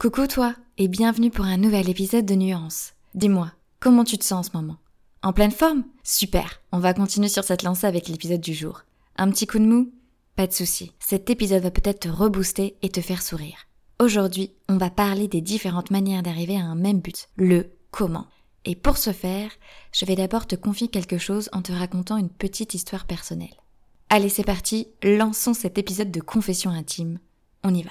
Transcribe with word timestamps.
Coucou 0.00 0.28
toi 0.28 0.54
et 0.76 0.86
bienvenue 0.86 1.32
pour 1.32 1.44
un 1.44 1.56
nouvel 1.56 1.90
épisode 1.90 2.24
de 2.24 2.36
Nuance. 2.36 2.92
Dis-moi, 3.16 3.50
comment 3.80 4.04
tu 4.04 4.16
te 4.16 4.22
sens 4.22 4.46
en 4.46 4.48
ce 4.48 4.56
moment? 4.56 4.76
En 5.24 5.32
pleine 5.32 5.50
forme? 5.50 5.82
Super, 6.04 6.62
on 6.70 6.78
va 6.78 6.94
continuer 6.94 7.26
sur 7.26 7.42
cette 7.42 7.64
lancée 7.64 7.88
avec 7.88 8.06
l'épisode 8.06 8.40
du 8.40 8.54
jour. 8.54 8.84
Un 9.16 9.28
petit 9.28 9.48
coup 9.48 9.58
de 9.58 9.64
mou? 9.64 9.92
Pas 10.36 10.46
de 10.46 10.52
souci, 10.52 10.92
cet 11.00 11.30
épisode 11.30 11.64
va 11.64 11.72
peut-être 11.72 11.98
te 11.98 12.08
rebooster 12.08 12.76
et 12.80 12.90
te 12.90 13.00
faire 13.00 13.22
sourire. 13.22 13.66
Aujourd'hui, 13.98 14.52
on 14.68 14.76
va 14.76 14.88
parler 14.88 15.26
des 15.26 15.40
différentes 15.40 15.90
manières 15.90 16.22
d'arriver 16.22 16.56
à 16.56 16.64
un 16.64 16.76
même 16.76 17.00
but, 17.00 17.28
le 17.34 17.72
comment. 17.90 18.28
Et 18.64 18.76
pour 18.76 18.98
ce 18.98 19.10
faire, 19.10 19.50
je 19.90 20.04
vais 20.04 20.14
d'abord 20.14 20.46
te 20.46 20.54
confier 20.54 20.86
quelque 20.86 21.18
chose 21.18 21.48
en 21.50 21.60
te 21.60 21.72
racontant 21.72 22.18
une 22.18 22.30
petite 22.30 22.72
histoire 22.72 23.04
personnelle. 23.04 23.56
Allez, 24.10 24.28
c'est 24.28 24.44
parti, 24.44 24.86
lançons 25.02 25.54
cet 25.54 25.76
épisode 25.76 26.12
de 26.12 26.20
confession 26.20 26.70
intime. 26.70 27.18
On 27.64 27.74
y 27.74 27.82
va. 27.82 27.90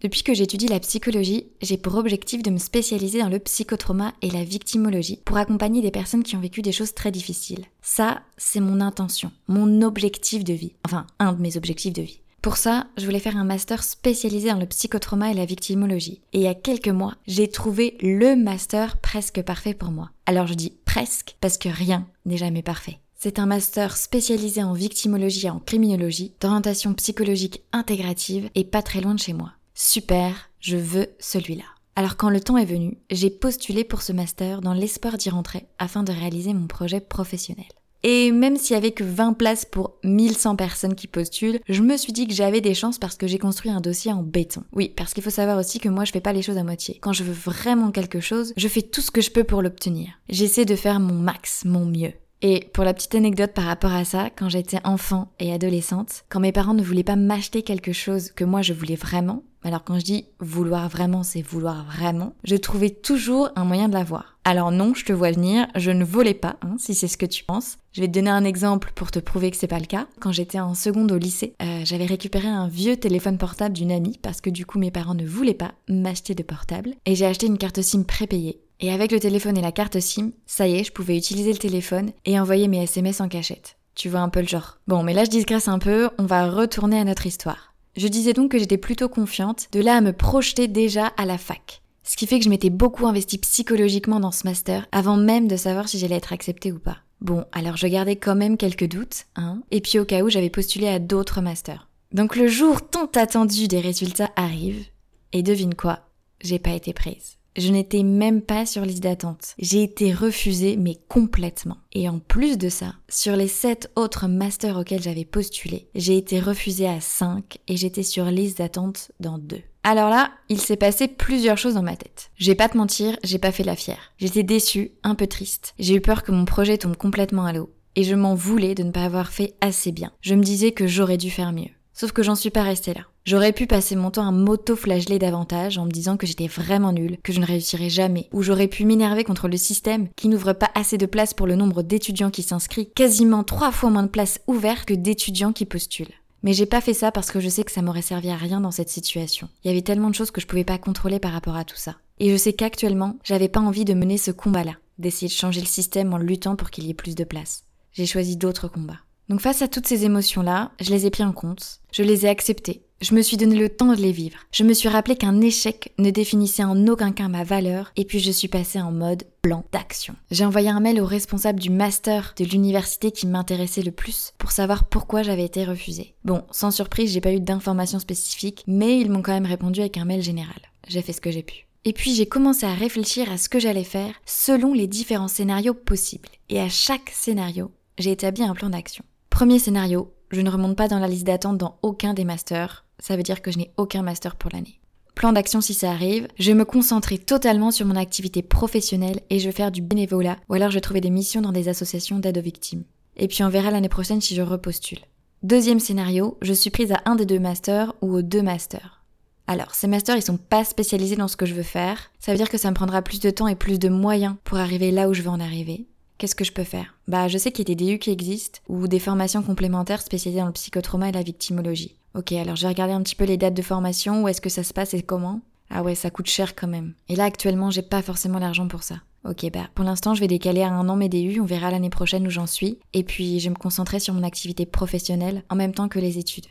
Depuis 0.00 0.22
que 0.22 0.32
j'étudie 0.32 0.68
la 0.68 0.78
psychologie, 0.78 1.48
j'ai 1.60 1.76
pour 1.76 1.96
objectif 1.96 2.44
de 2.44 2.50
me 2.50 2.58
spécialiser 2.58 3.20
dans 3.20 3.28
le 3.28 3.40
psychotrauma 3.40 4.12
et 4.22 4.30
la 4.30 4.44
victimologie 4.44 5.20
pour 5.24 5.38
accompagner 5.38 5.82
des 5.82 5.90
personnes 5.90 6.22
qui 6.22 6.36
ont 6.36 6.40
vécu 6.40 6.62
des 6.62 6.70
choses 6.70 6.94
très 6.94 7.10
difficiles. 7.10 7.64
Ça, 7.82 8.22
c'est 8.36 8.60
mon 8.60 8.80
intention, 8.80 9.32
mon 9.48 9.82
objectif 9.82 10.44
de 10.44 10.52
vie. 10.52 10.74
Enfin, 10.84 11.04
un 11.18 11.32
de 11.32 11.42
mes 11.42 11.56
objectifs 11.56 11.92
de 11.92 12.02
vie. 12.02 12.20
Pour 12.42 12.56
ça, 12.56 12.86
je 12.96 13.04
voulais 13.04 13.18
faire 13.18 13.36
un 13.36 13.44
master 13.44 13.82
spécialisé 13.82 14.50
dans 14.50 14.60
le 14.60 14.66
psychotrauma 14.66 15.32
et 15.32 15.34
la 15.34 15.44
victimologie. 15.44 16.20
Et 16.32 16.38
il 16.38 16.42
y 16.42 16.46
a 16.46 16.54
quelques 16.54 16.86
mois, 16.86 17.16
j'ai 17.26 17.48
trouvé 17.48 17.96
le 18.00 18.36
master 18.36 18.98
presque 18.98 19.42
parfait 19.42 19.74
pour 19.74 19.90
moi. 19.90 20.10
Alors 20.26 20.46
je 20.46 20.54
dis 20.54 20.74
presque 20.84 21.34
parce 21.40 21.58
que 21.58 21.68
rien 21.68 22.06
n'est 22.24 22.36
jamais 22.36 22.62
parfait. 22.62 23.00
C'est 23.16 23.40
un 23.40 23.46
master 23.46 23.96
spécialisé 23.96 24.62
en 24.62 24.74
victimologie 24.74 25.46
et 25.46 25.50
en 25.50 25.58
criminologie, 25.58 26.34
d'orientation 26.40 26.94
psychologique 26.94 27.62
intégrative 27.72 28.48
et 28.54 28.62
pas 28.62 28.82
très 28.82 29.00
loin 29.00 29.16
de 29.16 29.18
chez 29.18 29.32
moi. 29.32 29.54
Super, 29.80 30.50
je 30.58 30.76
veux 30.76 31.06
celui-là. 31.20 31.62
Alors 31.94 32.16
quand 32.16 32.30
le 32.30 32.40
temps 32.40 32.56
est 32.56 32.64
venu, 32.64 32.98
j'ai 33.12 33.30
postulé 33.30 33.84
pour 33.84 34.02
ce 34.02 34.12
master 34.12 34.60
dans 34.60 34.74
l'espoir 34.74 35.16
d'y 35.16 35.30
rentrer 35.30 35.68
afin 35.78 36.02
de 36.02 36.10
réaliser 36.10 36.52
mon 36.52 36.66
projet 36.66 36.98
professionnel. 36.98 37.68
Et 38.02 38.32
même 38.32 38.56
s'il 38.56 38.74
y 38.74 38.76
avait 38.76 38.90
que 38.90 39.04
20 39.04 39.34
places 39.34 39.64
pour 39.64 39.94
1100 40.02 40.56
personnes 40.56 40.96
qui 40.96 41.06
postulent, 41.06 41.60
je 41.68 41.82
me 41.82 41.96
suis 41.96 42.12
dit 42.12 42.26
que 42.26 42.34
j'avais 42.34 42.60
des 42.60 42.74
chances 42.74 42.98
parce 42.98 43.16
que 43.16 43.28
j'ai 43.28 43.38
construit 43.38 43.70
un 43.70 43.80
dossier 43.80 44.12
en 44.12 44.24
béton. 44.24 44.64
Oui, 44.72 44.92
parce 44.96 45.14
qu'il 45.14 45.22
faut 45.22 45.30
savoir 45.30 45.56
aussi 45.56 45.78
que 45.78 45.88
moi 45.88 46.04
je 46.04 46.10
fais 46.10 46.20
pas 46.20 46.32
les 46.32 46.42
choses 46.42 46.58
à 46.58 46.64
moitié. 46.64 46.98
Quand 47.00 47.12
je 47.12 47.22
veux 47.22 47.32
vraiment 47.32 47.92
quelque 47.92 48.18
chose, 48.18 48.54
je 48.56 48.66
fais 48.66 48.82
tout 48.82 49.00
ce 49.00 49.12
que 49.12 49.20
je 49.20 49.30
peux 49.30 49.44
pour 49.44 49.62
l'obtenir. 49.62 50.10
J'essaie 50.28 50.64
de 50.64 50.74
faire 50.74 50.98
mon 50.98 51.14
max, 51.14 51.64
mon 51.64 51.86
mieux. 51.86 52.14
Et 52.42 52.68
pour 52.72 52.84
la 52.84 52.94
petite 52.94 53.14
anecdote 53.14 53.52
par 53.52 53.64
rapport 53.64 53.92
à 53.92 54.04
ça, 54.04 54.30
quand 54.30 54.48
j'étais 54.48 54.78
enfant 54.84 55.32
et 55.40 55.52
adolescente, 55.52 56.24
quand 56.28 56.40
mes 56.40 56.52
parents 56.52 56.74
ne 56.74 56.82
voulaient 56.82 57.04
pas 57.04 57.16
m'acheter 57.16 57.62
quelque 57.62 57.92
chose 57.92 58.30
que 58.30 58.44
moi 58.44 58.62
je 58.62 58.72
voulais 58.72 58.94
vraiment, 58.94 59.42
alors 59.68 59.84
quand 59.84 59.98
je 59.98 60.04
dis 60.04 60.26
vouloir 60.40 60.88
vraiment, 60.88 61.22
c'est 61.22 61.42
vouloir 61.42 61.84
vraiment, 61.84 62.34
je 62.42 62.56
trouvais 62.56 62.90
toujours 62.90 63.50
un 63.54 63.64
moyen 63.64 63.88
de 63.88 63.94
l'avoir. 63.94 64.38
Alors 64.44 64.72
non, 64.72 64.94
je 64.94 65.04
te 65.04 65.12
vois 65.12 65.30
venir, 65.30 65.66
je 65.74 65.90
ne 65.90 66.04
volais 66.04 66.32
pas, 66.32 66.56
hein, 66.62 66.76
si 66.78 66.94
c'est 66.94 67.06
ce 67.06 67.18
que 67.18 67.26
tu 67.26 67.44
penses. 67.44 67.76
Je 67.92 68.00
vais 68.00 68.08
te 68.08 68.12
donner 68.12 68.30
un 68.30 68.44
exemple 68.44 68.92
pour 68.94 69.10
te 69.10 69.18
prouver 69.18 69.50
que 69.50 69.58
c'est 69.58 69.66
pas 69.66 69.78
le 69.78 69.84
cas. 69.84 70.06
Quand 70.20 70.32
j'étais 70.32 70.58
en 70.58 70.74
seconde 70.74 71.12
au 71.12 71.18
lycée, 71.18 71.54
euh, 71.62 71.82
j'avais 71.84 72.06
récupéré 72.06 72.48
un 72.48 72.66
vieux 72.66 72.96
téléphone 72.96 73.36
portable 73.36 73.74
d'une 73.74 73.92
amie 73.92 74.18
parce 74.22 74.40
que 74.40 74.48
du 74.48 74.64
coup 74.64 74.78
mes 74.78 74.90
parents 74.90 75.14
ne 75.14 75.26
voulaient 75.26 75.52
pas 75.52 75.74
m'acheter 75.88 76.34
de 76.34 76.42
portable 76.42 76.94
et 77.04 77.14
j'ai 77.14 77.26
acheté 77.26 77.46
une 77.46 77.58
carte 77.58 77.82
SIM 77.82 78.04
prépayée 78.04 78.62
et 78.80 78.92
avec 78.92 79.12
le 79.12 79.20
téléphone 79.20 79.58
et 79.58 79.62
la 79.62 79.72
carte 79.72 80.00
SIM, 80.00 80.30
ça 80.46 80.66
y 80.66 80.76
est, 80.76 80.84
je 80.84 80.92
pouvais 80.92 81.18
utiliser 81.18 81.52
le 81.52 81.58
téléphone 81.58 82.12
et 82.24 82.40
envoyer 82.40 82.68
mes 82.68 82.84
SMS 82.84 83.20
en 83.20 83.28
cachette. 83.28 83.76
Tu 83.96 84.08
vois 84.08 84.20
un 84.20 84.28
peu 84.28 84.40
le 84.40 84.46
genre. 84.46 84.78
Bon, 84.86 85.02
mais 85.02 85.12
là 85.12 85.24
je 85.24 85.30
digresse 85.30 85.66
un 85.68 85.80
peu, 85.80 86.08
on 86.18 86.24
va 86.24 86.48
retourner 86.48 87.00
à 87.00 87.04
notre 87.04 87.26
histoire. 87.26 87.67
Je 87.98 88.06
disais 88.06 88.32
donc 88.32 88.52
que 88.52 88.60
j'étais 88.60 88.78
plutôt 88.78 89.08
confiante, 89.08 89.66
de 89.72 89.80
là 89.80 89.96
à 89.96 90.00
me 90.00 90.12
projeter 90.12 90.68
déjà 90.68 91.08
à 91.16 91.26
la 91.26 91.36
fac. 91.36 91.82
Ce 92.04 92.16
qui 92.16 92.28
fait 92.28 92.38
que 92.38 92.44
je 92.44 92.48
m'étais 92.48 92.70
beaucoup 92.70 93.08
investie 93.08 93.38
psychologiquement 93.38 94.20
dans 94.20 94.30
ce 94.30 94.46
master 94.46 94.86
avant 94.92 95.16
même 95.16 95.48
de 95.48 95.56
savoir 95.56 95.88
si 95.88 95.98
j'allais 95.98 96.14
être 96.14 96.32
acceptée 96.32 96.70
ou 96.70 96.78
pas. 96.78 96.98
Bon, 97.20 97.44
alors 97.50 97.76
je 97.76 97.88
gardais 97.88 98.14
quand 98.14 98.36
même 98.36 98.56
quelques 98.56 98.86
doutes, 98.86 99.26
hein, 99.34 99.62
et 99.72 99.80
puis 99.80 99.98
au 99.98 100.04
cas 100.04 100.22
où 100.22 100.30
j'avais 100.30 100.48
postulé 100.48 100.86
à 100.86 101.00
d'autres 101.00 101.40
masters. 101.40 101.88
Donc 102.12 102.36
le 102.36 102.46
jour 102.46 102.88
tant 102.88 103.10
attendu 103.16 103.66
des 103.66 103.80
résultats 103.80 104.30
arrive, 104.36 104.86
et 105.32 105.42
devine 105.42 105.74
quoi, 105.74 105.98
j'ai 106.40 106.60
pas 106.60 106.70
été 106.70 106.92
prise. 106.92 107.37
Je 107.58 107.72
n'étais 107.72 108.04
même 108.04 108.40
pas 108.40 108.66
sur 108.66 108.84
liste 108.84 109.02
d'attente. 109.02 109.56
J'ai 109.58 109.82
été 109.82 110.14
refusée, 110.14 110.76
mais 110.76 110.94
complètement. 111.08 111.78
Et 111.92 112.08
en 112.08 112.20
plus 112.20 112.56
de 112.56 112.68
ça, 112.68 112.94
sur 113.08 113.34
les 113.34 113.48
7 113.48 113.90
autres 113.96 114.28
masters 114.28 114.76
auxquels 114.78 115.02
j'avais 115.02 115.24
postulé, 115.24 115.88
j'ai 115.96 116.16
été 116.16 116.38
refusée 116.38 116.86
à 116.86 117.00
5 117.00 117.58
et 117.66 117.76
j'étais 117.76 118.04
sur 118.04 118.26
liste 118.26 118.58
d'attente 118.58 119.10
dans 119.18 119.38
2. 119.38 119.58
Alors 119.82 120.08
là, 120.08 120.30
il 120.48 120.60
s'est 120.60 120.76
passé 120.76 121.08
plusieurs 121.08 121.58
choses 121.58 121.74
dans 121.74 121.82
ma 121.82 121.96
tête. 121.96 122.30
Je 122.36 122.46
vais 122.46 122.54
pas 122.54 122.68
te 122.68 122.76
mentir, 122.76 123.18
j'ai 123.24 123.40
pas 123.40 123.50
fait 123.50 123.64
la 123.64 123.74
fière. 123.74 124.12
J'étais 124.18 124.44
déçue, 124.44 124.92
un 125.02 125.16
peu 125.16 125.26
triste. 125.26 125.74
J'ai 125.80 125.96
eu 125.96 126.00
peur 126.00 126.22
que 126.22 126.30
mon 126.30 126.44
projet 126.44 126.78
tombe 126.78 126.96
complètement 126.96 127.44
à 127.44 127.52
l'eau. 127.52 127.70
Et 127.96 128.04
je 128.04 128.14
m'en 128.14 128.36
voulais 128.36 128.76
de 128.76 128.84
ne 128.84 128.92
pas 128.92 129.02
avoir 129.02 129.32
fait 129.32 129.54
assez 129.60 129.90
bien. 129.90 130.12
Je 130.20 130.36
me 130.36 130.44
disais 130.44 130.70
que 130.70 130.86
j'aurais 130.86 131.16
dû 131.16 131.30
faire 131.30 131.52
mieux. 131.52 131.70
Sauf 131.98 132.12
que 132.12 132.22
j'en 132.22 132.36
suis 132.36 132.50
pas 132.50 132.62
restée 132.62 132.94
là. 132.94 133.00
J'aurais 133.24 133.52
pu 133.52 133.66
passer 133.66 133.96
mon 133.96 134.12
temps 134.12 134.28
à 134.28 134.30
m'auto-flageller 134.30 135.18
davantage 135.18 135.78
en 135.78 135.84
me 135.84 135.90
disant 135.90 136.16
que 136.16 136.28
j'étais 136.28 136.46
vraiment 136.46 136.92
nulle, 136.92 137.18
que 137.24 137.32
je 137.32 137.40
ne 137.40 137.44
réussirais 137.44 137.90
jamais, 137.90 138.28
ou 138.32 138.44
j'aurais 138.44 138.68
pu 138.68 138.84
m'énerver 138.84 139.24
contre 139.24 139.48
le 139.48 139.56
système 139.56 140.08
qui 140.14 140.28
n'ouvre 140.28 140.52
pas 140.52 140.70
assez 140.76 140.96
de 140.96 141.06
place 141.06 141.34
pour 141.34 141.48
le 141.48 141.56
nombre 141.56 141.82
d'étudiants 141.82 142.30
qui 142.30 142.44
s'inscrivent, 142.44 142.92
quasiment 142.94 143.42
trois 143.42 143.72
fois 143.72 143.90
moins 143.90 144.04
de 144.04 144.08
places 144.08 144.40
ouvertes 144.46 144.84
que 144.84 144.94
d'étudiants 144.94 145.52
qui 145.52 145.64
postulent. 145.64 146.14
Mais 146.44 146.52
j'ai 146.52 146.66
pas 146.66 146.80
fait 146.80 146.94
ça 146.94 147.10
parce 147.10 147.32
que 147.32 147.40
je 147.40 147.48
sais 147.48 147.64
que 147.64 147.72
ça 147.72 147.82
m'aurait 147.82 148.00
servi 148.00 148.30
à 148.30 148.36
rien 148.36 148.60
dans 148.60 148.70
cette 148.70 148.90
situation. 148.90 149.48
Il 149.64 149.68
y 149.68 149.70
avait 149.72 149.82
tellement 149.82 150.10
de 150.10 150.14
choses 150.14 150.30
que 150.30 150.40
je 150.40 150.46
pouvais 150.46 150.62
pas 150.62 150.78
contrôler 150.78 151.18
par 151.18 151.32
rapport 151.32 151.56
à 151.56 151.64
tout 151.64 151.74
ça. 151.74 151.96
Et 152.20 152.30
je 152.30 152.36
sais 152.36 152.52
qu'actuellement, 152.52 153.16
j'avais 153.24 153.48
pas 153.48 153.58
envie 153.58 153.84
de 153.84 153.94
mener 153.94 154.18
ce 154.18 154.30
combat-là, 154.30 154.76
d'essayer 154.98 155.26
de 155.26 155.32
changer 155.32 155.60
le 155.60 155.66
système 155.66 156.14
en 156.14 156.18
luttant 156.18 156.54
pour 156.54 156.70
qu'il 156.70 156.86
y 156.86 156.90
ait 156.90 156.94
plus 156.94 157.16
de 157.16 157.24
place. 157.24 157.64
J'ai 157.90 158.06
choisi 158.06 158.36
d'autres 158.36 158.68
combats. 158.68 159.00
Donc 159.28 159.40
face 159.40 159.62
à 159.62 159.68
toutes 159.68 159.86
ces 159.86 160.04
émotions-là, 160.04 160.72
je 160.80 160.90
les 160.90 161.06
ai 161.06 161.10
pris 161.10 161.24
en 161.24 161.32
compte, 161.32 161.80
je 161.92 162.02
les 162.02 162.24
ai 162.24 162.28
acceptées, 162.28 162.82
je 163.00 163.14
me 163.14 163.22
suis 163.22 163.36
donné 163.36 163.54
le 163.54 163.68
temps 163.68 163.94
de 163.94 164.00
les 164.00 164.10
vivre. 164.10 164.38
Je 164.50 164.64
me 164.64 164.72
suis 164.72 164.88
rappelé 164.88 165.14
qu'un 165.14 165.40
échec 165.40 165.92
ne 165.98 166.10
définissait 166.10 166.64
en 166.64 166.88
aucun 166.88 167.12
cas 167.12 167.28
ma 167.28 167.44
valeur 167.44 167.92
et 167.94 168.04
puis 168.04 168.18
je 168.18 168.32
suis 168.32 168.48
passée 168.48 168.80
en 168.80 168.90
mode 168.90 169.22
plan 169.40 169.64
d'action. 169.70 170.16
J'ai 170.32 170.44
envoyé 170.44 170.68
un 170.68 170.80
mail 170.80 171.00
au 171.00 171.06
responsable 171.06 171.60
du 171.60 171.70
master 171.70 172.34
de 172.36 172.44
l'université 172.44 173.12
qui 173.12 173.28
m'intéressait 173.28 173.82
le 173.82 173.92
plus 173.92 174.32
pour 174.38 174.50
savoir 174.50 174.82
pourquoi 174.82 175.22
j'avais 175.22 175.44
été 175.44 175.64
refusée. 175.64 176.16
Bon, 176.24 176.42
sans 176.50 176.72
surprise, 176.72 177.12
j'ai 177.12 177.20
pas 177.20 177.32
eu 177.32 177.40
d'informations 177.40 178.00
spécifiques, 178.00 178.64
mais 178.66 178.98
ils 178.98 179.10
m'ont 179.10 179.22
quand 179.22 179.32
même 179.32 179.46
répondu 179.46 179.78
avec 179.78 179.96
un 179.96 180.04
mail 180.04 180.22
général. 180.22 180.60
J'ai 180.88 181.02
fait 181.02 181.12
ce 181.12 181.20
que 181.20 181.30
j'ai 181.30 181.44
pu. 181.44 181.68
Et 181.84 181.92
puis 181.92 182.14
j'ai 182.14 182.26
commencé 182.26 182.66
à 182.66 182.74
réfléchir 182.74 183.30
à 183.30 183.38
ce 183.38 183.48
que 183.48 183.60
j'allais 183.60 183.84
faire 183.84 184.14
selon 184.26 184.74
les 184.74 184.88
différents 184.88 185.28
scénarios 185.28 185.74
possibles. 185.74 186.30
Et 186.48 186.60
à 186.60 186.68
chaque 186.68 187.10
scénario, 187.14 187.70
j'ai 187.96 188.10
établi 188.10 188.42
un 188.42 188.54
plan 188.54 188.70
d'action. 188.70 189.04
Premier 189.38 189.60
scénario, 189.60 190.12
je 190.32 190.40
ne 190.40 190.50
remonte 190.50 190.76
pas 190.76 190.88
dans 190.88 190.98
la 190.98 191.06
liste 191.06 191.24
d'attente 191.24 191.58
dans 191.58 191.78
aucun 191.82 192.12
des 192.12 192.24
masters, 192.24 192.84
ça 192.98 193.16
veut 193.16 193.22
dire 193.22 193.40
que 193.40 193.52
je 193.52 193.58
n'ai 193.58 193.70
aucun 193.76 194.02
master 194.02 194.34
pour 194.34 194.50
l'année. 194.52 194.80
Plan 195.14 195.32
d'action 195.32 195.60
si 195.60 195.74
ça 195.74 195.92
arrive, 195.92 196.26
je 196.40 196.50
vais 196.50 196.58
me 196.58 196.64
concentrer 196.64 197.18
totalement 197.18 197.70
sur 197.70 197.86
mon 197.86 197.94
activité 197.94 198.42
professionnelle 198.42 199.20
et 199.30 199.38
je 199.38 199.44
vais 199.44 199.54
faire 199.54 199.70
du 199.70 199.80
bénévolat 199.80 200.38
ou 200.48 200.54
alors 200.54 200.70
je 200.70 200.74
vais 200.74 200.80
trouver 200.80 201.00
des 201.00 201.10
missions 201.10 201.40
dans 201.40 201.52
des 201.52 201.68
associations 201.68 202.18
d'aide 202.18 202.38
aux 202.38 202.42
victimes. 202.42 202.82
Et 203.16 203.28
puis 203.28 203.44
on 203.44 203.48
verra 203.48 203.70
l'année 203.70 203.88
prochaine 203.88 204.20
si 204.20 204.34
je 204.34 204.42
repostule. 204.42 204.98
Deuxième 205.44 205.78
scénario, 205.78 206.36
je 206.42 206.52
suis 206.52 206.70
prise 206.70 206.90
à 206.90 207.02
un 207.04 207.14
des 207.14 207.24
deux 207.24 207.38
masters 207.38 207.94
ou 208.02 208.16
aux 208.16 208.22
deux 208.22 208.42
masters. 208.42 209.04
Alors, 209.46 209.72
ces 209.72 209.86
masters, 209.86 210.16
ils 210.16 210.22
sont 210.22 210.36
pas 210.36 210.64
spécialisés 210.64 211.14
dans 211.14 211.28
ce 211.28 211.36
que 211.36 211.46
je 211.46 211.54
veux 211.54 211.62
faire. 211.62 212.10
Ça 212.18 212.32
veut 212.32 212.38
dire 212.38 212.50
que 212.50 212.58
ça 212.58 212.70
me 212.70 212.74
prendra 212.74 213.02
plus 213.02 213.20
de 213.20 213.30
temps 213.30 213.46
et 213.46 213.54
plus 213.54 213.78
de 213.78 213.88
moyens 213.88 214.34
pour 214.42 214.58
arriver 214.58 214.90
là 214.90 215.08
où 215.08 215.14
je 215.14 215.22
veux 215.22 215.30
en 215.30 215.38
arriver. 215.38 215.86
Qu'est-ce 216.18 216.34
que 216.34 216.44
je 216.44 216.52
peux 216.52 216.64
faire? 216.64 216.96
Bah, 217.06 217.28
je 217.28 217.38
sais 217.38 217.52
qu'il 217.52 217.68
y 217.68 217.72
a 217.72 217.76
des 217.76 217.84
DU 217.84 217.98
qui 218.00 218.10
existent 218.10 218.58
ou 218.68 218.88
des 218.88 218.98
formations 218.98 219.40
complémentaires 219.40 220.02
spécialisées 220.02 220.40
dans 220.40 220.48
le 220.48 220.52
psychotrauma 220.52 221.08
et 221.08 221.12
la 221.12 221.22
victimologie. 221.22 221.94
Ok, 222.14 222.32
alors 222.32 222.56
j'ai 222.56 222.66
regardé 222.66 222.92
un 222.92 223.02
petit 223.02 223.14
peu 223.14 223.24
les 223.24 223.36
dates 223.36 223.54
de 223.54 223.62
formation, 223.62 224.24
où 224.24 224.28
est-ce 224.28 224.40
que 224.40 224.48
ça 224.48 224.64
se 224.64 224.74
passe 224.74 224.94
et 224.94 225.02
comment? 225.02 225.40
Ah 225.70 225.84
ouais, 225.84 225.94
ça 225.94 226.10
coûte 226.10 226.26
cher 226.26 226.56
quand 226.56 226.66
même. 226.66 226.94
Et 227.08 227.14
là, 227.14 227.24
actuellement, 227.24 227.70
j'ai 227.70 227.82
pas 227.82 228.02
forcément 228.02 228.40
l'argent 228.40 228.66
pour 228.66 228.82
ça. 228.82 228.96
Ok, 229.24 229.48
bah 229.52 229.68
pour 229.76 229.84
l'instant, 229.84 230.14
je 230.14 230.20
vais 230.20 230.26
décaler 230.26 230.62
à 230.62 230.72
un 230.72 230.88
an 230.88 230.96
mes 230.96 231.08
DU, 231.08 231.38
on 231.40 231.44
verra 231.44 231.70
l'année 231.70 231.90
prochaine 231.90 232.26
où 232.26 232.30
j'en 232.30 232.46
suis. 232.46 232.80
Et 232.94 233.04
puis, 233.04 233.38
je 233.38 233.44
vais 233.44 233.50
me 233.50 233.54
concentrer 233.54 234.00
sur 234.00 234.14
mon 234.14 234.24
activité 234.24 234.66
professionnelle 234.66 235.44
en 235.50 235.54
même 235.54 235.74
temps 235.74 235.88
que 235.88 236.00
les 236.00 236.18
études. 236.18 236.46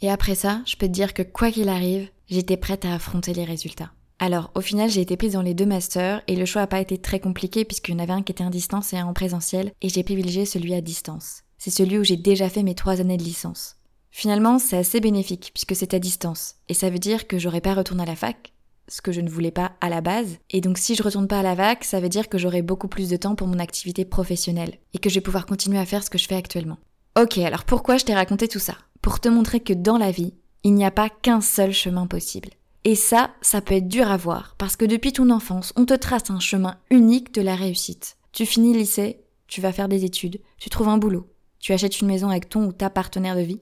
Et 0.00 0.10
après 0.10 0.34
ça, 0.34 0.62
je 0.64 0.76
peux 0.76 0.86
te 0.86 0.92
dire 0.92 1.12
que 1.12 1.22
quoi 1.22 1.50
qu'il 1.50 1.68
arrive, 1.68 2.08
j'étais 2.30 2.56
prête 2.56 2.86
à 2.86 2.94
affronter 2.94 3.34
les 3.34 3.44
résultats. 3.44 3.92
Alors, 4.24 4.52
au 4.54 4.60
final, 4.60 4.88
j'ai 4.88 5.00
été 5.00 5.16
prise 5.16 5.32
dans 5.32 5.42
les 5.42 5.52
deux 5.52 5.66
masters 5.66 6.22
et 6.28 6.36
le 6.36 6.46
choix 6.46 6.62
n'a 6.62 6.68
pas 6.68 6.80
été 6.80 6.96
très 6.96 7.18
compliqué 7.18 7.64
puisqu'il 7.64 7.90
y 7.90 7.94
en 7.96 7.98
avait 7.98 8.12
un 8.12 8.22
qui 8.22 8.30
était 8.30 8.44
en 8.44 8.50
distance 8.50 8.92
et 8.92 8.96
un 8.96 9.06
en 9.06 9.14
présentiel 9.14 9.72
et 9.82 9.88
j'ai 9.88 10.04
privilégié 10.04 10.46
celui 10.46 10.74
à 10.74 10.80
distance. 10.80 11.42
C'est 11.58 11.70
celui 11.70 11.98
où 11.98 12.04
j'ai 12.04 12.16
déjà 12.16 12.48
fait 12.48 12.62
mes 12.62 12.76
trois 12.76 13.00
années 13.00 13.16
de 13.16 13.24
licence. 13.24 13.78
Finalement, 14.12 14.60
c'est 14.60 14.76
assez 14.76 15.00
bénéfique 15.00 15.50
puisque 15.52 15.74
c'est 15.74 15.92
à 15.92 15.98
distance 15.98 16.54
et 16.68 16.74
ça 16.74 16.88
veut 16.88 17.00
dire 17.00 17.26
que 17.26 17.36
j'aurais 17.36 17.60
pas 17.60 17.74
retourné 17.74 18.04
à 18.04 18.06
la 18.06 18.14
fac, 18.14 18.52
ce 18.86 19.02
que 19.02 19.10
je 19.10 19.20
ne 19.20 19.28
voulais 19.28 19.50
pas 19.50 19.72
à 19.80 19.88
la 19.88 20.00
base. 20.00 20.38
Et 20.50 20.60
donc 20.60 20.78
si 20.78 20.94
je 20.94 21.02
retourne 21.02 21.26
pas 21.26 21.40
à 21.40 21.42
la 21.42 21.56
fac, 21.56 21.82
ça 21.82 21.98
veut 21.98 22.08
dire 22.08 22.28
que 22.28 22.38
j'aurai 22.38 22.62
beaucoup 22.62 22.86
plus 22.86 23.10
de 23.10 23.16
temps 23.16 23.34
pour 23.34 23.48
mon 23.48 23.58
activité 23.58 24.04
professionnelle 24.04 24.78
et 24.94 25.00
que 25.00 25.10
je 25.10 25.16
vais 25.16 25.20
pouvoir 25.20 25.46
continuer 25.46 25.80
à 25.80 25.84
faire 25.84 26.04
ce 26.04 26.10
que 26.10 26.18
je 26.18 26.28
fais 26.28 26.36
actuellement. 26.36 26.78
Ok, 27.20 27.38
alors 27.38 27.64
pourquoi 27.64 27.96
je 27.96 28.04
t'ai 28.04 28.14
raconté 28.14 28.46
tout 28.46 28.60
ça? 28.60 28.76
Pour 29.00 29.18
te 29.18 29.28
montrer 29.28 29.58
que 29.58 29.72
dans 29.72 29.98
la 29.98 30.12
vie, 30.12 30.32
il 30.62 30.74
n'y 30.74 30.84
a 30.84 30.92
pas 30.92 31.08
qu'un 31.10 31.40
seul 31.40 31.72
chemin 31.72 32.06
possible 32.06 32.50
Et 32.84 32.96
ça, 32.96 33.30
ça 33.42 33.60
peut 33.60 33.74
être 33.74 33.86
dur 33.86 34.10
à 34.10 34.16
voir, 34.16 34.56
parce 34.58 34.74
que 34.74 34.84
depuis 34.84 35.12
ton 35.12 35.30
enfance, 35.30 35.72
on 35.76 35.84
te 35.84 35.94
trace 35.94 36.30
un 36.30 36.40
chemin 36.40 36.76
unique 36.90 37.32
de 37.32 37.40
la 37.40 37.54
réussite. 37.54 38.16
Tu 38.32 38.44
finis 38.44 38.74
lycée, 38.74 39.20
tu 39.46 39.60
vas 39.60 39.72
faire 39.72 39.88
des 39.88 40.04
études, 40.04 40.40
tu 40.58 40.68
trouves 40.68 40.88
un 40.88 40.98
boulot, 40.98 41.30
tu 41.60 41.72
achètes 41.72 42.00
une 42.00 42.08
maison 42.08 42.28
avec 42.28 42.48
ton 42.48 42.66
ou 42.66 42.72
ta 42.72 42.90
partenaire 42.90 43.36
de 43.36 43.42
vie, 43.42 43.60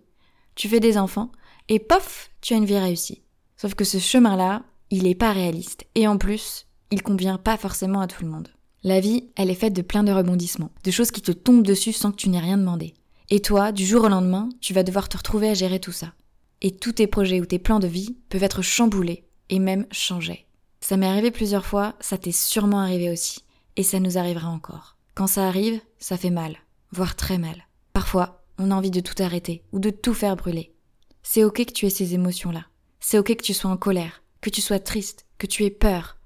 tu 0.55 0.69
fais 0.69 0.81
des 0.81 0.97
enfants, 0.97 1.33
et 1.69 1.79
pof, 1.79 2.31
tu 2.41 2.55
as 2.55 2.57
une 2.57 2.65
vie 2.65 2.79
réussie. 2.79 3.23
Sauf 3.59 3.75
que 3.75 3.85
ce 3.85 3.99
chemin-là, 3.99 4.63
il 4.89 5.07
est 5.07 5.15
pas 5.15 5.33
réaliste, 5.33 5.85
et 5.95 6.09
en 6.09 6.17
plus, 6.17 6.67
il 6.91 7.03
convient 7.03 7.37
pas 7.37 7.59
forcément 7.59 8.01
à 8.01 8.07
tout 8.07 8.25
le 8.25 8.31
monde. 8.31 8.49
La 8.83 9.01
vie, 9.01 9.29
elle 9.37 9.51
est 9.51 9.55
faite 9.55 9.75
de 9.75 9.83
plein 9.83 10.03
de 10.03 10.13
rebondissements, 10.13 10.73
de 10.83 10.91
choses 10.91 11.11
qui 11.11 11.21
te 11.21 11.33
tombent 11.33 11.67
dessus 11.67 11.93
sans 11.93 12.11
que 12.11 12.17
tu 12.17 12.31
n'aies 12.31 12.41
rien 12.41 12.57
demandé. 12.57 12.95
Et 13.29 13.41
toi, 13.41 13.71
du 13.71 13.85
jour 13.85 14.05
au 14.05 14.09
lendemain, 14.09 14.49
tu 14.63 14.73
vas 14.73 14.83
devoir 14.83 15.11
te 15.11 15.19
retrouver 15.19 15.51
à 15.51 15.55
gérer 15.55 15.79
tout 15.79 15.93
ça 15.93 16.15
et 16.63 16.77
tous 16.77 16.93
tes 16.93 17.07
projets 17.07 17.41
ou 17.41 17.47
tes 17.47 17.59
plans 17.59 17.79
de 17.79 17.87
vie 17.87 18.17
peuvent 18.29 18.43
être 18.43 18.63
chamboulés 18.63 19.25
et 19.49 19.59
même 19.59 19.87
changés. 19.91 20.47
Ça 20.81 20.97
m'est 20.97 21.07
arrivé 21.07 21.31
plusieurs 21.31 21.67
fois, 21.67 21.95
ça 22.01 22.19
t'est 22.19 22.33
sûrement 22.33 22.81
arrivé 22.81 23.11
aussi, 23.11 23.45
et 23.77 23.83
ça 23.83 24.01
nous 24.01 24.19
arrivera 24.19 24.49
encore. 24.49 24.97
Quand 25.15 25.27
ça 25.27 25.47
arrive, 25.47 25.81
ça 25.99 26.17
fait 26.17 26.31
mal, 26.31 26.57
voire 26.93 27.17
très 27.17 27.39
mal. 27.39 27.67
Parfois, 27.93 28.43
on 28.59 28.71
a 28.71 28.75
envie 28.75 28.91
de 28.91 29.01
tout 29.01 29.21
arrêter 29.23 29.63
ou 29.73 29.79
de 29.79 29.91
tout 29.91 30.15
faire 30.15 30.37
brûler. 30.37 30.75
C'est 31.23 31.45
ok 31.45 31.67
que 31.67 31.73
tu 31.73 31.87
aies 31.87 31.91
ces 31.91 32.15
émotions-là. 32.15 32.67
C'est 33.01 33.19
ok 33.19 33.37
que 33.37 33.43
tu 33.43 33.55
sois 33.55 33.71
en 33.71 33.77
colère, 33.77 34.23
que 34.41 34.51
tu 34.51 34.61
sois 34.61 34.79
triste, 34.79 35.27
que 35.39 35.47
tu 35.47 35.65
aies 35.65 35.71
peur. 35.71 36.17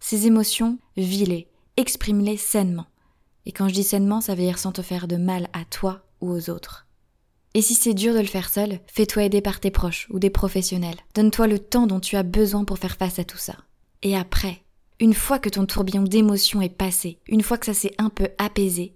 Ces 0.00 0.26
émotions, 0.26 0.78
vis-les, 0.96 1.48
exprime-les 1.76 2.36
sainement. 2.36 2.86
Et 3.46 3.52
quand 3.52 3.68
je 3.68 3.74
dis 3.74 3.84
sainement, 3.84 4.20
ça 4.20 4.34
veut 4.34 4.42
dire 4.42 4.58
sans 4.58 4.72
te 4.72 4.82
faire 4.82 5.08
de 5.08 5.16
mal 5.16 5.48
à 5.52 5.64
toi 5.64 6.02
ou 6.20 6.30
aux 6.30 6.50
autres. 6.50 6.87
Et 7.54 7.62
si 7.62 7.74
c'est 7.74 7.94
dur 7.94 8.14
de 8.14 8.20
le 8.20 8.26
faire 8.26 8.50
seul, 8.50 8.80
fais-toi 8.86 9.24
aider 9.24 9.40
par 9.40 9.60
tes 9.60 9.70
proches 9.70 10.06
ou 10.10 10.18
des 10.18 10.30
professionnels. 10.30 10.98
Donne-toi 11.14 11.46
le 11.46 11.58
temps 11.58 11.86
dont 11.86 12.00
tu 12.00 12.16
as 12.16 12.22
besoin 12.22 12.64
pour 12.64 12.78
faire 12.78 12.96
face 12.96 13.18
à 13.18 13.24
tout 13.24 13.38
ça. 13.38 13.56
Et 14.02 14.16
après, 14.16 14.62
une 15.00 15.14
fois 15.14 15.38
que 15.38 15.48
ton 15.48 15.66
tourbillon 15.66 16.02
d'émotions 16.02 16.60
est 16.60 16.68
passé, 16.68 17.18
une 17.26 17.42
fois 17.42 17.58
que 17.58 17.66
ça 17.66 17.74
s'est 17.74 17.94
un 17.98 18.10
peu 18.10 18.28
apaisé, 18.38 18.94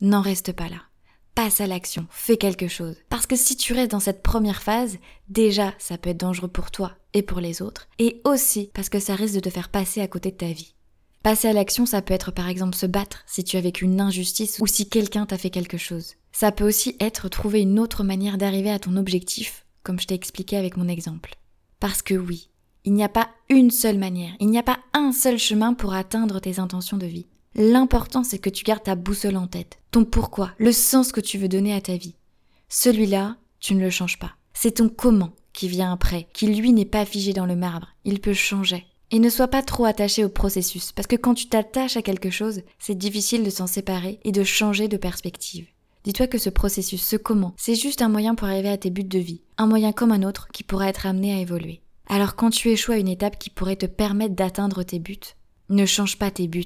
n'en 0.00 0.20
reste 0.20 0.52
pas 0.52 0.68
là. 0.68 0.82
Passe 1.34 1.60
à 1.60 1.66
l'action, 1.66 2.06
fais 2.10 2.36
quelque 2.36 2.68
chose. 2.68 2.96
Parce 3.08 3.26
que 3.26 3.36
si 3.36 3.56
tu 3.56 3.72
restes 3.72 3.92
dans 3.92 4.00
cette 4.00 4.22
première 4.22 4.62
phase, 4.62 4.98
déjà 5.28 5.72
ça 5.78 5.96
peut 5.96 6.10
être 6.10 6.18
dangereux 6.18 6.48
pour 6.48 6.70
toi 6.70 6.92
et 7.14 7.22
pour 7.22 7.40
les 7.40 7.62
autres, 7.62 7.88
et 7.98 8.20
aussi 8.24 8.70
parce 8.74 8.88
que 8.88 9.00
ça 9.00 9.14
risque 9.14 9.34
de 9.34 9.40
te 9.40 9.50
faire 9.50 9.68
passer 9.68 10.00
à 10.00 10.08
côté 10.08 10.30
de 10.30 10.36
ta 10.36 10.52
vie. 10.52 10.74
Passer 11.22 11.48
à 11.48 11.52
l'action, 11.52 11.86
ça 11.86 12.02
peut 12.02 12.14
être 12.14 12.30
par 12.30 12.48
exemple 12.48 12.76
se 12.76 12.86
battre 12.86 13.22
si 13.26 13.44
tu 13.44 13.56
as 13.56 13.60
vécu 13.60 13.84
une 13.84 14.00
injustice 14.00 14.58
ou 14.60 14.66
si 14.66 14.88
quelqu'un 14.88 15.26
t'a 15.26 15.38
fait 15.38 15.50
quelque 15.50 15.78
chose. 15.78 16.14
Ça 16.40 16.52
peut 16.52 16.68
aussi 16.68 16.94
être 17.00 17.28
trouver 17.28 17.62
une 17.62 17.80
autre 17.80 18.04
manière 18.04 18.38
d'arriver 18.38 18.70
à 18.70 18.78
ton 18.78 18.96
objectif, 18.96 19.66
comme 19.82 19.98
je 19.98 20.06
t'ai 20.06 20.14
expliqué 20.14 20.56
avec 20.56 20.76
mon 20.76 20.86
exemple. 20.86 21.34
Parce 21.80 22.00
que 22.00 22.14
oui, 22.14 22.48
il 22.84 22.92
n'y 22.92 23.02
a 23.02 23.08
pas 23.08 23.30
une 23.48 23.72
seule 23.72 23.98
manière, 23.98 24.30
il 24.38 24.46
n'y 24.46 24.56
a 24.56 24.62
pas 24.62 24.78
un 24.92 25.10
seul 25.10 25.36
chemin 25.36 25.74
pour 25.74 25.94
atteindre 25.94 26.38
tes 26.38 26.60
intentions 26.60 26.96
de 26.96 27.06
vie. 27.06 27.26
L'important 27.56 28.22
c'est 28.22 28.38
que 28.38 28.50
tu 28.50 28.62
gardes 28.62 28.84
ta 28.84 28.94
boussole 28.94 29.36
en 29.36 29.48
tête, 29.48 29.80
ton 29.90 30.04
pourquoi, 30.04 30.52
le 30.58 30.70
sens 30.70 31.10
que 31.10 31.20
tu 31.20 31.38
veux 31.38 31.48
donner 31.48 31.74
à 31.74 31.80
ta 31.80 31.96
vie. 31.96 32.14
Celui-là, 32.68 33.36
tu 33.58 33.74
ne 33.74 33.82
le 33.82 33.90
changes 33.90 34.20
pas. 34.20 34.36
C'est 34.54 34.76
ton 34.76 34.88
comment 34.88 35.32
qui 35.52 35.66
vient 35.66 35.92
après, 35.92 36.28
qui 36.34 36.46
lui 36.46 36.72
n'est 36.72 36.84
pas 36.84 37.04
figé 37.04 37.32
dans 37.32 37.46
le 37.46 37.56
marbre, 37.56 37.96
il 38.04 38.20
peut 38.20 38.32
changer. 38.32 38.86
Et 39.10 39.18
ne 39.18 39.28
sois 39.28 39.48
pas 39.48 39.62
trop 39.62 39.86
attaché 39.86 40.24
au 40.24 40.28
processus, 40.28 40.92
parce 40.92 41.08
que 41.08 41.16
quand 41.16 41.34
tu 41.34 41.48
t'attaches 41.48 41.96
à 41.96 42.02
quelque 42.02 42.30
chose, 42.30 42.60
c'est 42.78 42.96
difficile 42.96 43.42
de 43.42 43.50
s'en 43.50 43.66
séparer 43.66 44.20
et 44.22 44.30
de 44.30 44.44
changer 44.44 44.86
de 44.86 44.96
perspective. 44.96 45.66
Dis-toi 46.08 46.26
que 46.26 46.38
ce 46.38 46.48
processus, 46.48 47.02
ce 47.02 47.16
comment, 47.16 47.52
c'est 47.58 47.74
juste 47.74 48.00
un 48.00 48.08
moyen 48.08 48.34
pour 48.34 48.48
arriver 48.48 48.70
à 48.70 48.78
tes 48.78 48.88
buts 48.88 49.04
de 49.04 49.18
vie, 49.18 49.42
un 49.58 49.66
moyen 49.66 49.92
comme 49.92 50.10
un 50.10 50.22
autre 50.22 50.48
qui 50.54 50.62
pourra 50.62 50.88
être 50.88 51.04
amené 51.04 51.34
à 51.34 51.38
évoluer. 51.38 51.82
Alors 52.08 52.34
quand 52.34 52.48
tu 52.48 52.70
échoues 52.70 52.92
à 52.92 52.96
une 52.96 53.08
étape 53.08 53.38
qui 53.38 53.50
pourrait 53.50 53.76
te 53.76 53.84
permettre 53.84 54.34
d'atteindre 54.34 54.82
tes 54.84 55.00
buts, 55.00 55.18
ne 55.68 55.84
change 55.84 56.18
pas 56.18 56.30
tes 56.30 56.48
buts, 56.48 56.64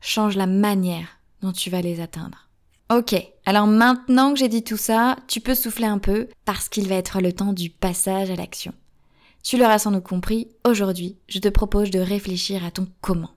change 0.00 0.34
la 0.34 0.48
manière 0.48 1.06
dont 1.42 1.52
tu 1.52 1.70
vas 1.70 1.80
les 1.80 2.00
atteindre. 2.00 2.48
Ok, 2.92 3.14
alors 3.46 3.68
maintenant 3.68 4.32
que 4.32 4.40
j'ai 4.40 4.48
dit 4.48 4.64
tout 4.64 4.76
ça, 4.76 5.16
tu 5.28 5.38
peux 5.40 5.54
souffler 5.54 5.86
un 5.86 5.98
peu 5.98 6.26
parce 6.44 6.68
qu'il 6.68 6.88
va 6.88 6.96
être 6.96 7.20
le 7.20 7.32
temps 7.32 7.52
du 7.52 7.70
passage 7.70 8.32
à 8.32 8.34
l'action. 8.34 8.74
Tu 9.44 9.58
l'auras 9.58 9.78
sans 9.78 9.92
doute 9.92 10.02
compris, 10.02 10.48
aujourd'hui, 10.66 11.18
je 11.28 11.38
te 11.38 11.48
propose 11.48 11.92
de 11.92 12.00
réfléchir 12.00 12.64
à 12.64 12.72
ton 12.72 12.88
comment. 13.00 13.30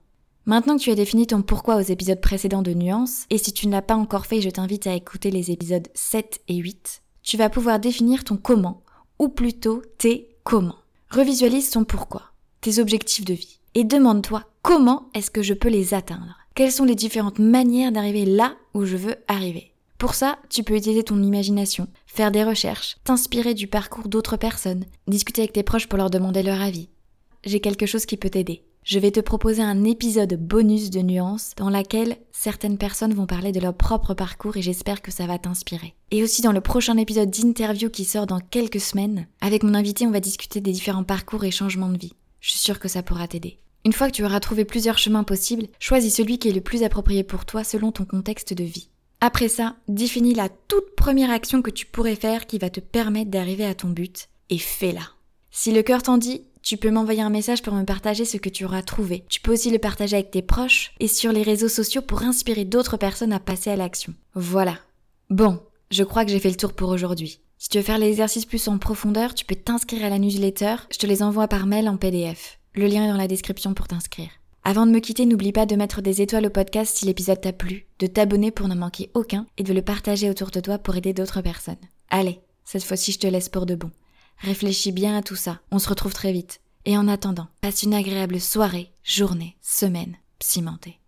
Maintenant 0.48 0.76
que 0.76 0.82
tu 0.82 0.92
as 0.92 0.94
défini 0.94 1.26
ton 1.26 1.42
pourquoi 1.42 1.74
aux 1.74 1.80
épisodes 1.80 2.20
précédents 2.20 2.62
de 2.62 2.72
Nuance, 2.72 3.26
et 3.30 3.38
si 3.38 3.52
tu 3.52 3.66
ne 3.66 3.72
l'as 3.72 3.82
pas 3.82 3.96
encore 3.96 4.26
fait, 4.26 4.40
je 4.40 4.48
t'invite 4.48 4.86
à 4.86 4.94
écouter 4.94 5.32
les 5.32 5.50
épisodes 5.50 5.88
7 5.94 6.40
et 6.46 6.54
8, 6.54 7.02
tu 7.24 7.36
vas 7.36 7.50
pouvoir 7.50 7.80
définir 7.80 8.22
ton 8.22 8.36
comment, 8.36 8.84
ou 9.18 9.28
plutôt 9.28 9.82
tes 9.98 10.28
comment. 10.44 10.76
Revisualise 11.10 11.70
ton 11.70 11.82
pourquoi, 11.82 12.22
tes 12.60 12.78
objectifs 12.78 13.24
de 13.24 13.34
vie, 13.34 13.58
et 13.74 13.82
demande-toi 13.82 14.44
comment 14.62 15.08
est-ce 15.14 15.32
que 15.32 15.42
je 15.42 15.52
peux 15.52 15.68
les 15.68 15.94
atteindre 15.94 16.36
Quelles 16.54 16.70
sont 16.70 16.84
les 16.84 16.94
différentes 16.94 17.40
manières 17.40 17.90
d'arriver 17.90 18.24
là 18.24 18.54
où 18.72 18.84
je 18.84 18.96
veux 18.96 19.16
arriver? 19.26 19.72
Pour 19.98 20.14
ça, 20.14 20.38
tu 20.48 20.62
peux 20.62 20.76
utiliser 20.76 21.02
ton 21.02 21.20
imagination, 21.24 21.88
faire 22.06 22.30
des 22.30 22.44
recherches, 22.44 22.98
t'inspirer 23.02 23.54
du 23.54 23.66
parcours 23.66 24.06
d'autres 24.06 24.36
personnes, 24.36 24.84
discuter 25.08 25.42
avec 25.42 25.54
tes 25.54 25.64
proches 25.64 25.88
pour 25.88 25.98
leur 25.98 26.10
demander 26.10 26.44
leur 26.44 26.60
avis. 26.60 26.88
J'ai 27.42 27.58
quelque 27.58 27.86
chose 27.86 28.06
qui 28.06 28.16
peut 28.16 28.30
t'aider 28.30 28.62
je 28.86 29.00
vais 29.00 29.10
te 29.10 29.18
proposer 29.18 29.62
un 29.62 29.82
épisode 29.82 30.34
bonus 30.34 30.90
de 30.90 31.00
nuances 31.00 31.54
dans 31.56 31.70
laquelle 31.70 32.18
certaines 32.30 32.78
personnes 32.78 33.14
vont 33.14 33.26
parler 33.26 33.50
de 33.50 33.58
leur 33.58 33.74
propre 33.74 34.14
parcours 34.14 34.56
et 34.56 34.62
j'espère 34.62 35.02
que 35.02 35.10
ça 35.10 35.26
va 35.26 35.40
t'inspirer. 35.40 35.96
Et 36.12 36.22
aussi 36.22 36.40
dans 36.40 36.52
le 36.52 36.60
prochain 36.60 36.96
épisode 36.96 37.28
d'interview 37.28 37.90
qui 37.90 38.04
sort 38.04 38.28
dans 38.28 38.38
quelques 38.38 38.80
semaines, 38.80 39.26
avec 39.40 39.64
mon 39.64 39.74
invité 39.74 40.06
on 40.06 40.12
va 40.12 40.20
discuter 40.20 40.60
des 40.60 40.70
différents 40.70 41.02
parcours 41.02 41.42
et 41.42 41.50
changements 41.50 41.88
de 41.88 41.98
vie. 41.98 42.12
Je 42.38 42.50
suis 42.50 42.60
sûre 42.60 42.78
que 42.78 42.86
ça 42.86 43.02
pourra 43.02 43.26
t'aider. 43.26 43.58
Une 43.84 43.92
fois 43.92 44.06
que 44.06 44.14
tu 44.14 44.24
auras 44.24 44.38
trouvé 44.38 44.64
plusieurs 44.64 44.98
chemins 44.98 45.24
possibles, 45.24 45.66
choisis 45.80 46.14
celui 46.14 46.38
qui 46.38 46.48
est 46.48 46.52
le 46.52 46.60
plus 46.60 46.84
approprié 46.84 47.24
pour 47.24 47.44
toi 47.44 47.64
selon 47.64 47.90
ton 47.90 48.04
contexte 48.04 48.54
de 48.54 48.62
vie. 48.62 48.88
Après 49.20 49.48
ça, 49.48 49.74
définis 49.88 50.34
la 50.34 50.48
toute 50.48 50.94
première 50.96 51.32
action 51.32 51.60
que 51.60 51.70
tu 51.70 51.86
pourrais 51.86 52.14
faire 52.14 52.46
qui 52.46 52.58
va 52.58 52.70
te 52.70 52.78
permettre 52.78 53.32
d'arriver 53.32 53.66
à 53.66 53.74
ton 53.74 53.88
but 53.88 54.28
et 54.48 54.58
fais-la. 54.58 55.08
Si 55.50 55.72
le 55.72 55.82
cœur 55.82 56.02
t'en 56.02 56.18
dit, 56.18 56.42
tu 56.66 56.76
peux 56.76 56.90
m'envoyer 56.90 57.22
un 57.22 57.30
message 57.30 57.62
pour 57.62 57.74
me 57.74 57.84
partager 57.84 58.24
ce 58.24 58.38
que 58.38 58.48
tu 58.48 58.64
auras 58.64 58.82
trouvé. 58.82 59.24
Tu 59.28 59.40
peux 59.40 59.52
aussi 59.52 59.70
le 59.70 59.78
partager 59.78 60.16
avec 60.16 60.32
tes 60.32 60.42
proches 60.42 60.94
et 60.98 61.06
sur 61.06 61.30
les 61.30 61.44
réseaux 61.44 61.68
sociaux 61.68 62.02
pour 62.02 62.22
inspirer 62.22 62.64
d'autres 62.64 62.96
personnes 62.96 63.32
à 63.32 63.38
passer 63.38 63.70
à 63.70 63.76
l'action. 63.76 64.14
Voilà. 64.34 64.76
Bon, 65.30 65.60
je 65.92 66.02
crois 66.02 66.24
que 66.24 66.32
j'ai 66.32 66.40
fait 66.40 66.50
le 66.50 66.56
tour 66.56 66.72
pour 66.72 66.88
aujourd'hui. 66.88 67.38
Si 67.56 67.68
tu 67.68 67.78
veux 67.78 67.84
faire 67.84 67.98
l'exercice 67.98 68.46
plus 68.46 68.66
en 68.66 68.78
profondeur, 68.78 69.32
tu 69.32 69.44
peux 69.44 69.54
t'inscrire 69.54 70.04
à 70.04 70.08
la 70.08 70.18
newsletter. 70.18 70.74
Je 70.90 70.98
te 70.98 71.06
les 71.06 71.22
envoie 71.22 71.46
par 71.46 71.66
mail 71.66 71.88
en 71.88 71.98
PDF. 71.98 72.58
Le 72.74 72.88
lien 72.88 73.04
est 73.04 73.12
dans 73.12 73.16
la 73.16 73.28
description 73.28 73.72
pour 73.72 73.86
t'inscrire. 73.86 74.30
Avant 74.64 74.86
de 74.86 74.90
me 74.90 74.98
quitter, 74.98 75.24
n'oublie 75.24 75.52
pas 75.52 75.66
de 75.66 75.76
mettre 75.76 76.02
des 76.02 76.20
étoiles 76.20 76.46
au 76.46 76.50
podcast 76.50 76.96
si 76.96 77.06
l'épisode 77.06 77.40
t'a 77.40 77.52
plu, 77.52 77.86
de 78.00 78.08
t'abonner 78.08 78.50
pour 78.50 78.66
ne 78.66 78.74
manquer 78.74 79.08
aucun 79.14 79.46
et 79.56 79.62
de 79.62 79.72
le 79.72 79.82
partager 79.82 80.28
autour 80.28 80.50
de 80.50 80.58
toi 80.58 80.78
pour 80.78 80.96
aider 80.96 81.12
d'autres 81.12 81.42
personnes. 81.42 81.76
Allez, 82.10 82.40
cette 82.64 82.82
fois-ci 82.82 83.12
je 83.12 83.20
te 83.20 83.28
laisse 83.28 83.48
pour 83.48 83.66
de 83.66 83.76
bon. 83.76 83.92
Réfléchis 84.38 84.92
bien 84.92 85.16
à 85.16 85.22
tout 85.22 85.36
ça. 85.36 85.60
On 85.70 85.78
se 85.78 85.88
retrouve 85.88 86.14
très 86.14 86.32
vite. 86.32 86.60
Et 86.84 86.96
en 86.96 87.08
attendant, 87.08 87.48
passe 87.60 87.82
une 87.82 87.94
agréable 87.94 88.40
soirée, 88.40 88.92
journée, 89.02 89.56
semaine, 89.60 90.16
cimentée. 90.40 91.00